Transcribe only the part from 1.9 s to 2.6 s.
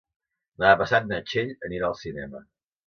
al cinema.